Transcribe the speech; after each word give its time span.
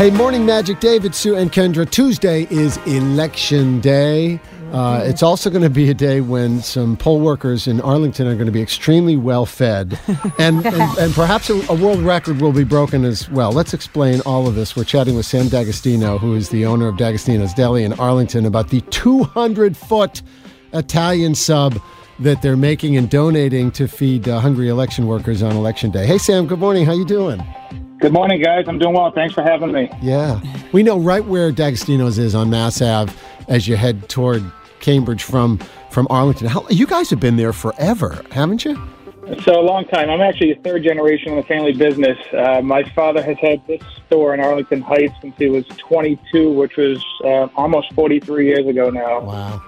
Hey, 0.00 0.10
Morning 0.10 0.46
Magic, 0.46 0.80
David, 0.80 1.14
Sue, 1.14 1.36
and 1.36 1.52
Kendra. 1.52 1.84
Tuesday 1.84 2.46
is 2.50 2.78
Election 2.86 3.80
Day. 3.80 4.40
Uh, 4.72 5.02
it's 5.04 5.22
also 5.22 5.50
going 5.50 5.62
to 5.62 5.68
be 5.68 5.90
a 5.90 5.94
day 5.94 6.22
when 6.22 6.62
some 6.62 6.96
poll 6.96 7.20
workers 7.20 7.66
in 7.66 7.82
Arlington 7.82 8.26
are 8.26 8.32
going 8.32 8.46
to 8.46 8.52
be 8.52 8.62
extremely 8.62 9.18
well 9.18 9.44
fed. 9.44 9.98
And, 10.38 10.64
and, 10.64 10.98
and, 10.98 11.12
perhaps 11.12 11.50
a, 11.50 11.60
a, 11.68 11.74
world 11.74 11.98
record 11.98 12.40
will 12.40 12.52
be 12.52 12.64
broken 12.64 13.04
as 13.04 13.28
well. 13.28 13.52
Let's 13.52 13.74
explain 13.74 14.22
all 14.22 14.48
of 14.48 14.54
this. 14.54 14.74
We're 14.74 14.84
chatting 14.84 15.16
with 15.16 15.26
Sam 15.26 15.48
D'Agostino, 15.48 16.16
who 16.16 16.34
is 16.34 16.48
the 16.48 16.64
owner 16.64 16.88
of 16.88 16.96
D'Agostino's 16.96 17.52
Deli 17.52 17.84
in 17.84 17.92
Arlington, 17.94 18.46
about 18.46 18.70
the 18.70 18.80
200 18.80 19.76
foot 19.76 20.22
Italian 20.72 21.34
sub 21.34 21.78
that 22.20 22.40
they're 22.40 22.56
making 22.56 22.96
and 22.96 23.10
donating 23.10 23.70
to 23.72 23.86
feed 23.86 24.26
uh, 24.30 24.40
hungry 24.40 24.70
election 24.70 25.06
workers 25.06 25.42
on 25.42 25.56
Election 25.56 25.90
Day. 25.90 26.06
Hey, 26.06 26.16
Sam, 26.16 26.46
good 26.46 26.58
morning. 26.58 26.86
How 26.86 26.92
you 26.92 27.04
doing? 27.04 27.42
Good 28.00 28.14
morning, 28.14 28.40
guys. 28.40 28.64
I'm 28.66 28.78
doing 28.78 28.94
well. 28.94 29.10
Thanks 29.10 29.34
for 29.34 29.42
having 29.42 29.72
me. 29.72 29.90
Yeah. 30.00 30.40
We 30.72 30.82
know 30.82 30.98
right 30.98 31.22
where 31.22 31.52
D'Agostino's 31.52 32.16
is 32.16 32.34
on 32.34 32.48
Mass 32.48 32.80
Ave 32.80 33.12
as 33.46 33.68
you 33.68 33.76
head 33.76 34.08
toward 34.08 34.42
Cambridge 34.80 35.22
from 35.22 35.58
from 35.90 36.06
Arlington. 36.08 36.46
How, 36.46 36.66
you 36.70 36.86
guys 36.86 37.10
have 37.10 37.20
been 37.20 37.36
there 37.36 37.52
forever, 37.52 38.24
haven't 38.30 38.64
you? 38.64 38.74
So 39.42 39.60
a 39.60 39.62
long 39.62 39.84
time. 39.84 40.08
I'm 40.08 40.22
actually 40.22 40.52
a 40.52 40.56
third 40.62 40.82
generation 40.82 41.32
in 41.32 41.36
the 41.36 41.42
family 41.42 41.72
business. 41.72 42.16
Uh, 42.32 42.62
my 42.62 42.84
father 42.94 43.22
has 43.22 43.36
had 43.38 43.64
this 43.66 43.82
store 44.06 44.32
in 44.32 44.40
Arlington 44.40 44.80
Heights 44.80 45.12
since 45.20 45.36
he 45.36 45.50
was 45.50 45.66
22, 45.76 46.52
which 46.52 46.76
was 46.78 47.04
uh, 47.22 47.48
almost 47.54 47.92
43 47.92 48.46
years 48.46 48.66
ago 48.66 48.88
now. 48.88 49.20
Wow. 49.20 49.62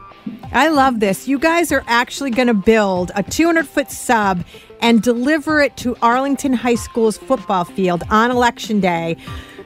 I 0.52 0.68
love 0.68 1.00
this. 1.00 1.26
You 1.26 1.38
guys 1.38 1.72
are 1.72 1.84
actually 1.86 2.30
going 2.30 2.48
to 2.48 2.54
build 2.54 3.10
a 3.14 3.22
200 3.22 3.66
foot 3.66 3.90
sub 3.90 4.44
and 4.80 5.02
deliver 5.02 5.60
it 5.60 5.76
to 5.78 5.96
Arlington 6.02 6.52
High 6.52 6.74
School's 6.74 7.16
football 7.16 7.64
field 7.64 8.02
on 8.10 8.30
election 8.30 8.80
day. 8.80 9.16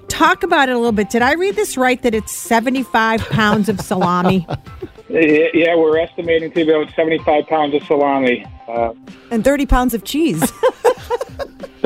Talk 0.08 0.42
about 0.42 0.68
it 0.68 0.72
a 0.72 0.78
little 0.78 0.92
bit. 0.92 1.10
Did 1.10 1.22
I 1.22 1.32
read 1.32 1.56
this 1.56 1.76
right 1.76 2.00
that 2.02 2.14
it's 2.14 2.32
75 2.32 3.20
pounds 3.30 3.68
of 3.68 3.80
salami? 3.80 4.46
yeah, 5.08 5.74
we're 5.74 5.98
estimating 5.98 6.50
to 6.50 6.64
be 6.64 6.70
about 6.70 6.94
75 6.94 7.46
pounds 7.46 7.74
of 7.74 7.82
salami. 7.84 8.46
Uh, 8.68 8.92
and 9.30 9.44
30 9.44 9.66
pounds 9.66 9.94
of 9.94 10.04
cheese. 10.04 10.52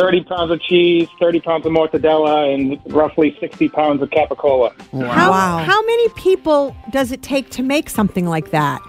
30 0.00 0.24
pounds 0.24 0.50
of 0.50 0.60
cheese, 0.62 1.08
30 1.20 1.40
pounds 1.40 1.66
of 1.66 1.72
mortadella, 1.72 2.54
and 2.54 2.80
roughly 2.92 3.36
60 3.38 3.68
pounds 3.68 4.02
of 4.02 4.10
capicola. 4.10 4.72
Wow. 4.92 5.10
How, 5.10 5.58
how 5.58 5.82
many 5.82 6.08
people 6.10 6.74
does 6.90 7.12
it 7.12 7.22
take 7.22 7.50
to 7.50 7.62
make 7.62 7.90
something 7.90 8.26
like 8.26 8.50
that? 8.50 8.80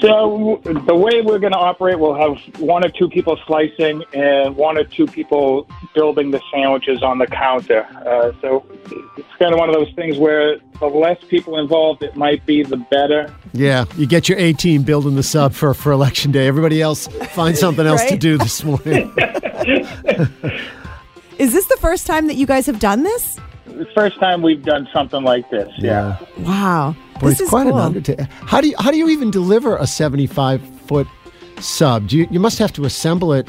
So 0.00 0.60
the 0.86 0.94
way 0.94 1.22
we're 1.22 1.40
going 1.40 1.52
to 1.52 1.58
operate, 1.58 1.98
we'll 1.98 2.14
have 2.14 2.38
one 2.60 2.84
or 2.84 2.88
two 2.88 3.08
people 3.08 3.38
slicing 3.46 4.04
and 4.12 4.56
one 4.56 4.78
or 4.78 4.84
two 4.84 5.06
people 5.06 5.68
building 5.94 6.30
the 6.30 6.40
sandwiches 6.52 7.02
on 7.02 7.18
the 7.18 7.26
counter. 7.26 7.84
Uh, 8.06 8.32
so 8.40 8.64
it's 9.16 9.28
kind 9.38 9.52
of 9.52 9.58
one 9.58 9.68
of 9.68 9.74
those 9.74 9.92
things 9.94 10.16
where 10.16 10.58
the 10.80 10.86
less 10.86 11.22
people 11.24 11.58
involved, 11.58 12.02
it 12.02 12.16
might 12.16 12.44
be 12.46 12.62
the 12.62 12.76
better. 12.76 13.32
Yeah, 13.52 13.84
you 13.96 14.06
get 14.06 14.28
your 14.28 14.38
A 14.38 14.52
team 14.52 14.82
building 14.82 15.16
the 15.16 15.22
sub 15.22 15.52
for, 15.52 15.74
for 15.74 15.92
election 15.92 16.32
day. 16.32 16.46
Everybody 16.46 16.80
else 16.82 17.06
find 17.32 17.56
something 17.56 17.86
else 17.86 18.02
right? 18.02 18.10
to 18.10 18.16
do 18.16 18.38
this 18.38 18.62
morning. 18.64 19.12
Is 21.38 21.52
this 21.52 21.66
the 21.66 21.76
first 21.80 22.06
time 22.06 22.26
that 22.26 22.34
you 22.34 22.46
guys 22.46 22.66
have 22.66 22.80
done 22.80 23.02
this? 23.04 23.38
The 23.66 23.86
first 23.94 24.18
time 24.18 24.42
we've 24.42 24.64
done 24.64 24.88
something 24.92 25.22
like 25.22 25.48
this. 25.50 25.70
Yeah. 25.78 26.18
yeah. 26.36 26.44
Wow. 26.44 26.96
Boy, 27.20 27.28
this 27.28 27.40
it's 27.40 27.50
quite 27.50 27.64
cool. 27.64 27.78
an 27.78 27.84
undertaking. 27.84 28.26
How 28.26 28.60
do 28.60 28.68
you 28.68 28.76
how 28.78 28.90
do 28.90 28.96
you 28.96 29.08
even 29.08 29.30
deliver 29.30 29.76
a 29.76 29.86
seventy 29.86 30.26
five 30.26 30.60
foot 30.86 31.06
sub? 31.60 32.08
Do 32.08 32.18
you 32.18 32.26
you 32.30 32.40
must 32.40 32.58
have 32.58 32.72
to 32.74 32.84
assemble 32.84 33.32
it 33.32 33.48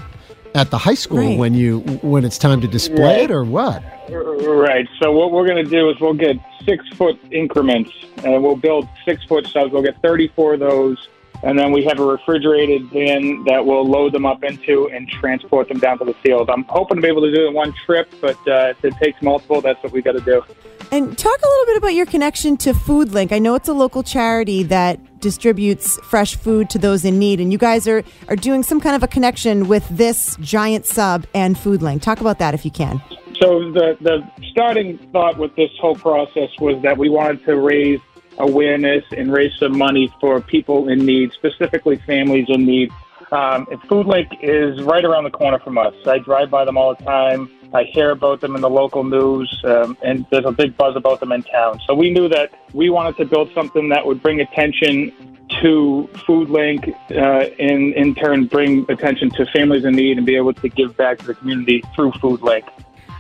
at 0.55 0.71
the 0.71 0.77
high 0.77 0.95
school 0.95 1.19
right. 1.19 1.37
when 1.37 1.53
you 1.53 1.79
when 2.01 2.25
it's 2.25 2.37
time 2.37 2.61
to 2.61 2.67
display 2.67 3.21
right. 3.21 3.29
it 3.29 3.31
or 3.31 3.43
what? 3.43 3.83
Right. 4.09 4.87
So 5.01 5.11
what 5.11 5.31
we're 5.31 5.47
going 5.47 5.63
to 5.63 5.69
do 5.69 5.89
is 5.89 5.99
we'll 5.99 6.13
get 6.13 6.37
six 6.65 6.87
foot 6.89 7.19
increments 7.31 7.91
and 8.23 8.43
we'll 8.43 8.55
build 8.55 8.87
six 9.05 9.23
foot 9.25 9.47
subs. 9.47 9.71
We'll 9.71 9.83
get 9.83 10.01
thirty 10.01 10.27
four 10.29 10.55
of 10.55 10.59
those 10.59 11.07
and 11.43 11.57
then 11.57 11.71
we 11.71 11.83
have 11.85 11.99
a 11.99 12.05
refrigerated 12.05 12.89
bin 12.89 13.43
that 13.45 13.65
we'll 13.65 13.87
load 13.87 14.13
them 14.13 14.25
up 14.25 14.43
into 14.43 14.89
and 14.89 15.07
transport 15.07 15.69
them 15.69 15.79
down 15.79 15.97
to 15.99 16.05
the 16.05 16.13
field. 16.15 16.49
I'm 16.49 16.63
hoping 16.65 16.97
to 16.97 17.01
be 17.01 17.07
able 17.07 17.21
to 17.21 17.33
do 17.33 17.45
it 17.45 17.47
in 17.49 17.53
one 17.53 17.73
trip, 17.85 18.11
but 18.19 18.35
uh, 18.47 18.73
if 18.75 18.83
it 18.83 18.93
takes 18.97 19.21
multiple, 19.21 19.61
that's 19.61 19.81
what 19.83 19.91
we 19.91 20.01
got 20.01 20.13
to 20.13 20.21
do. 20.21 20.43
And 20.91 21.15
talk 21.15 21.37
a 21.37 21.47
little 21.47 21.65
bit 21.67 21.77
about 21.77 21.93
your 21.93 22.07
connection 22.07 22.57
to 22.57 22.73
FoodLink. 22.73 23.31
I 23.31 23.37
know 23.37 23.53
it's 23.53 23.69
a 23.69 23.73
local 23.73 24.01
charity 24.01 24.63
that 24.63 25.19
distributes 25.19 25.97
fresh 25.97 26.35
food 26.35 26.69
to 26.71 26.79
those 26.79 27.05
in 27.05 27.19
need, 27.19 27.39
and 27.39 27.51
you 27.51 27.59
guys 27.59 27.87
are, 27.87 28.03
are 28.27 28.35
doing 28.35 28.63
some 28.63 28.81
kind 28.81 28.95
of 28.95 29.03
a 29.03 29.07
connection 29.07 29.67
with 29.67 29.87
this 29.89 30.35
giant 30.37 30.87
sub 30.87 31.27
and 31.35 31.55
FoodLink. 31.55 32.01
Talk 32.01 32.21
about 32.21 32.39
that 32.39 32.55
if 32.55 32.65
you 32.65 32.71
can. 32.71 33.01
So 33.39 33.71
the 33.71 33.97
the 34.01 34.27
starting 34.51 34.97
thought 35.13 35.37
with 35.37 35.55
this 35.55 35.69
whole 35.79 35.95
process 35.95 36.49
was 36.59 36.81
that 36.83 36.97
we 36.97 37.07
wanted 37.07 37.45
to 37.45 37.55
raise 37.55 38.01
awareness 38.39 39.03
and 39.15 39.31
raise 39.31 39.53
some 39.59 39.77
money 39.77 40.13
for 40.19 40.41
people 40.41 40.89
in 40.89 41.05
need, 41.05 41.31
specifically 41.33 41.97
families 41.97 42.45
in 42.49 42.65
need. 42.65 42.91
Um, 43.31 43.67
and 43.69 43.79
FoodLink 43.81 44.39
is 44.41 44.81
right 44.83 45.05
around 45.05 45.25
the 45.25 45.29
corner 45.31 45.59
from 45.59 45.77
us. 45.77 45.93
I 46.07 46.17
drive 46.19 46.49
by 46.49 46.65
them 46.65 46.77
all 46.77 46.95
the 46.95 47.03
time. 47.03 47.51
I 47.73 47.83
hear 47.83 48.09
about 48.09 48.41
them 48.41 48.55
in 48.55 48.61
the 48.61 48.69
local 48.69 49.03
news, 49.03 49.61
um, 49.63 49.95
and 50.01 50.25
there's 50.31 50.45
a 50.45 50.51
big 50.51 50.75
buzz 50.75 50.95
about 50.95 51.19
them 51.19 51.31
in 51.31 51.43
town. 51.43 51.79
So 51.85 51.93
we 51.93 52.09
knew 52.09 52.27
that 52.29 52.51
we 52.73 52.89
wanted 52.89 53.17
to 53.17 53.25
build 53.25 53.51
something 53.53 53.89
that 53.89 54.03
would 54.03 54.23
bring 54.23 54.41
attention 54.41 55.13
to 55.61 56.09
FoodLink, 56.13 56.89
uh, 57.11 57.49
and 57.59 57.93
in 57.93 58.15
turn 58.15 58.45
bring 58.45 58.89
attention 58.89 59.29
to 59.31 59.45
families 59.47 59.85
in 59.85 59.93
need 59.93 60.17
and 60.17 60.25
be 60.25 60.35
able 60.35 60.53
to 60.53 60.69
give 60.69 60.97
back 60.97 61.19
to 61.19 61.27
the 61.27 61.35
community 61.35 61.83
through 61.95 62.11
FoodLink. 62.13 62.67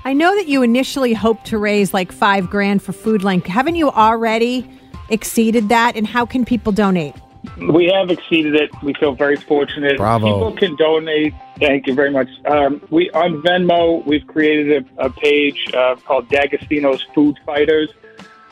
I 0.05 0.13
know 0.13 0.35
that 0.35 0.47
you 0.47 0.63
initially 0.63 1.13
hoped 1.13 1.45
to 1.47 1.57
raise 1.59 1.93
like 1.93 2.11
five 2.11 2.49
grand 2.49 2.81
for 2.81 2.93
FoodLink. 2.93 3.45
Haven't 3.45 3.75
you 3.75 3.91
already 3.91 4.67
exceeded 5.09 5.69
that, 5.69 5.95
and 5.95 6.07
how 6.07 6.25
can 6.25 6.45
people 6.45 6.71
donate? 6.71 7.15
We 7.57 7.85
have 7.87 8.09
exceeded 8.09 8.55
it. 8.55 8.69
We 8.83 8.93
feel 8.93 9.13
very 9.13 9.37
fortunate. 9.37 9.97
Bravo. 9.97 10.25
People 10.25 10.51
can 10.53 10.75
donate. 10.75 11.33
Thank 11.57 11.87
you 11.87 11.93
very 11.93 12.11
much. 12.11 12.27
Um, 12.45 12.81
we 12.89 13.09
on 13.11 13.41
Venmo, 13.41 14.05
we've 14.05 14.27
created 14.27 14.85
a, 14.97 15.05
a 15.05 15.09
page 15.09 15.71
uh, 15.73 15.95
called 15.95 16.27
D'Agostino's 16.29 17.01
Food 17.13 17.37
Fighters, 17.45 17.89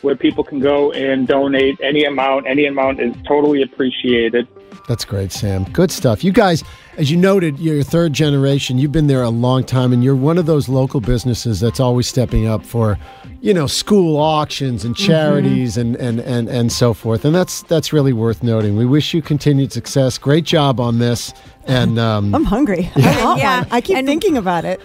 where 0.02 0.16
people 0.16 0.44
can 0.44 0.60
go 0.60 0.92
and 0.94 1.28
donate 1.28 1.80
any 1.82 2.06
amount. 2.06 2.48
Any 2.48 2.66
amount 2.66 3.02
is 3.02 3.14
totally 3.28 3.62
appreciated. 3.62 4.48
That's 4.88 5.04
great, 5.04 5.34
Sam. 5.34 5.66
Good 5.66 5.92
stuff. 5.92 6.24
You 6.24 6.32
guys, 6.32 6.64
as 6.96 7.12
you 7.12 7.18
noted, 7.18 7.60
you're 7.60 7.84
third 7.84 8.14
generation. 8.14 8.78
You've 8.78 8.94
been 8.94 9.08
there 9.08 9.22
a 9.22 9.30
long 9.30 9.66
time, 9.66 9.92
and 9.92 10.02
you're 10.02 10.16
one 10.16 10.38
of 10.38 10.46
those 10.46 10.70
local 10.70 11.02
businesses 11.02 11.60
that's 11.60 11.82
always 11.82 12.08
stepping 12.08 12.48
up 12.48 12.66
for, 12.66 12.98
you 13.42 13.54
know, 13.54 13.68
school 13.68 14.16
auctions 14.16 14.86
and 14.86 14.96
mm-hmm. 14.96 15.06
charities 15.06 15.76
mm-hmm. 15.76 15.96
and, 15.96 16.20
and, 16.20 16.20
and, 16.22 16.50
and 16.50 16.72
so 16.72 16.94
forth. 16.94 17.26
And 17.26 17.36
that's 17.36 17.64
that's 17.64 17.92
really 17.92 18.14
worth 18.14 18.44
noting. 18.44 18.78
We 18.78 18.86
wish 18.86 19.14
you 19.14 19.22
continued 19.22 19.74
success. 19.74 20.18
Great 20.18 20.46
job 20.46 20.80
on 20.80 21.00
this. 21.00 21.34
And 21.66 22.00
um, 22.00 22.34
I'm 22.34 22.46
hungry. 22.46 22.90
Yeah. 22.96 23.10
I 23.10 23.26
want 23.26 23.40
yeah. 23.40 23.60
one. 23.60 23.68
I 23.72 23.82
keep 23.82 23.98
and 23.98 24.08
thinking 24.08 24.38
about 24.38 24.64
it. 24.64 24.80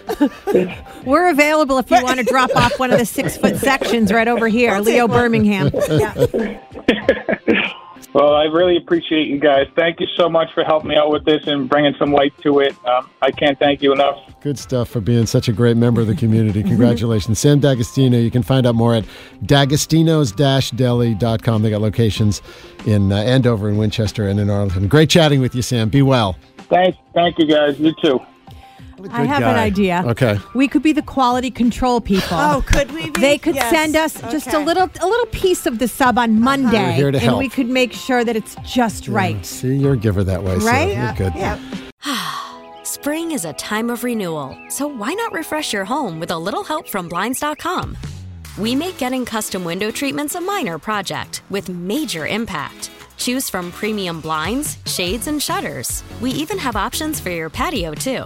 We're 1.05 1.29
available 1.29 1.77
if 1.77 1.89
you 1.89 2.03
want 2.03 2.19
to 2.19 2.25
drop 2.25 2.53
off 2.57 2.77
one 2.77 2.91
of 2.91 2.99
the 2.99 3.05
six 3.05 3.37
foot 3.37 3.55
sections 3.69 4.11
right 4.11 4.27
over 4.27 4.49
here, 4.49 4.77
Leo 4.79 5.07
Birmingham. 5.07 5.71
Yeah. 5.89 6.59
Well, 8.13 8.35
I 8.35 8.43
really 8.43 8.77
appreciate 8.77 9.27
you 9.27 9.39
guys. 9.39 9.65
Thank 9.75 9.99
you 9.99 10.05
so 10.15 10.29
much 10.29 10.53
for 10.53 10.63
helping 10.63 10.89
me 10.89 10.95
out 10.95 11.09
with 11.09 11.25
this 11.25 11.47
and 11.47 11.67
bringing 11.67 11.95
some 11.97 12.13
light 12.13 12.31
to 12.41 12.59
it. 12.59 12.75
Um, 12.85 13.09
I 13.23 13.31
can't 13.31 13.57
thank 13.57 13.81
you 13.81 13.91
enough. 13.91 14.19
Good 14.41 14.59
stuff 14.59 14.89
for 14.89 15.01
being 15.01 15.25
such 15.25 15.47
a 15.47 15.53
great 15.53 15.77
member 15.77 16.01
of 16.01 16.07
the 16.07 16.15
community. 16.15 16.61
Congratulations. 16.63 17.39
Sam 17.39 17.59
D'Agostino. 17.59 18.19
You 18.19 18.29
can 18.29 18.43
find 18.43 18.67
out 18.67 18.75
more 18.75 18.93
at 18.93 19.05
d'agostino's-deli.com. 19.45 21.61
They 21.63 21.71
got 21.71 21.81
locations 21.81 22.43
in 22.85 23.11
uh, 23.11 23.15
Andover 23.17 23.67
and 23.67 23.79
Winchester 23.79 24.27
and 24.27 24.39
in 24.39 24.51
Arlington. 24.51 24.87
Great 24.87 25.09
chatting 25.09 25.41
with 25.41 25.55
you, 25.55 25.63
Sam. 25.63 25.89
Be 25.89 26.03
well. 26.03 26.37
Thanks. 26.69 26.99
Thank 27.15 27.39
you, 27.39 27.47
guys. 27.47 27.79
You 27.79 27.95
too. 27.99 28.19
I 29.11 29.23
have 29.25 29.43
an 29.43 29.55
idea. 29.55 30.03
Okay. 30.07 30.37
We 30.53 30.67
could 30.67 30.83
be 30.83 30.91
the 30.93 31.01
quality 31.01 31.51
control 31.51 31.99
people. 32.01 32.37
Oh, 32.37 32.63
could 32.65 32.91
we 32.91 33.09
be? 33.09 33.21
They 33.21 33.37
could 33.37 33.55
Yes. 33.55 33.69
send 33.71 33.95
us 33.95 34.19
just 34.31 34.53
a 34.53 34.59
little 34.59 34.89
a 35.01 35.07
little 35.07 35.25
piece 35.27 35.65
of 35.65 35.79
the 35.79 35.87
sub 35.87 36.17
on 36.17 36.31
uh-huh. 36.31 36.39
Monday, 36.39 36.77
We're 36.87 36.91
here 36.93 37.11
to 37.11 37.17
and 37.17 37.25
help. 37.25 37.39
we 37.39 37.49
could 37.49 37.69
make 37.69 37.93
sure 37.93 38.23
that 38.23 38.35
it's 38.35 38.55
just 38.65 39.07
right. 39.07 39.43
See, 39.45 39.75
you're 39.75 39.93
a 39.93 39.97
giver 39.97 40.23
that 40.23 40.43
way. 40.43 40.59
so 40.59 40.65
Right? 40.65 40.95
You're 40.95 41.13
good. 41.29 41.33
Yep. 41.35 41.59
Spring 42.83 43.31
is 43.31 43.45
a 43.45 43.53
time 43.53 43.89
of 43.89 44.03
renewal, 44.03 44.55
so 44.69 44.87
why 44.87 45.13
not 45.13 45.31
refresh 45.33 45.73
your 45.73 45.85
home 45.85 46.19
with 46.19 46.31
a 46.31 46.37
little 46.37 46.63
help 46.63 46.87
from 46.87 47.07
Blinds.com? 47.09 47.97
We 48.57 48.75
make 48.75 48.97
getting 48.97 49.25
custom 49.25 49.63
window 49.63 49.89
treatments 49.89 50.35
a 50.35 50.41
minor 50.41 50.77
project 50.77 51.41
with 51.49 51.69
major 51.69 52.27
impact. 52.27 52.91
Choose 53.17 53.49
from 53.49 53.71
premium 53.71 54.21
blinds, 54.21 54.77
shades, 54.85 55.27
and 55.27 55.41
shutters. 55.41 56.03
We 56.21 56.31
even 56.31 56.57
have 56.59 56.75
options 56.75 57.19
for 57.19 57.29
your 57.29 57.49
patio, 57.49 57.93
too. 57.93 58.25